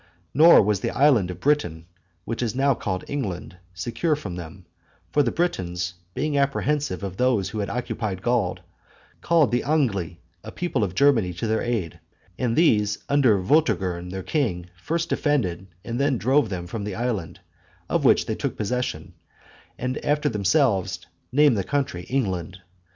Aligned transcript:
Nor 0.33 0.63
was 0.63 0.79
the 0.79 0.89
island 0.89 1.29
of 1.29 1.39
Britain, 1.39 1.85
which 2.25 2.41
is 2.41 2.55
now 2.55 2.73
called 2.73 3.03
England, 3.07 3.57
secure 3.75 4.15
from 4.15 4.35
them; 4.35 4.65
for 5.11 5.21
the 5.21 5.29
Britons, 5.31 5.93
being 6.15 6.39
apprehensive 6.39 7.03
of 7.03 7.17
those 7.17 7.49
who 7.49 7.59
had 7.59 7.69
occupied 7.69 8.23
Gaul, 8.23 8.57
called 9.21 9.51
the 9.51 9.61
Angli, 9.61 10.19
a 10.43 10.51
people 10.51 10.83
of 10.83 10.95
Germany, 10.95 11.33
to 11.33 11.45
their 11.45 11.61
aid; 11.61 11.99
and 12.39 12.55
these 12.55 12.97
under 13.09 13.37
Vortigern 13.39 14.09
their 14.09 14.23
king, 14.23 14.71
first 14.75 15.07
defended, 15.07 15.67
and 15.85 15.99
then 15.99 16.17
drove 16.17 16.49
them 16.49 16.65
from 16.65 16.83
the 16.83 16.95
island, 16.95 17.39
of 17.87 18.03
which 18.03 18.25
they 18.25 18.33
took 18.33 18.57
possession, 18.57 19.13
and 19.77 20.03
after 20.03 20.29
themselves 20.29 20.99
named 21.31 21.55
the 21.55 21.63
country 21.63 22.05
England. 22.09 22.59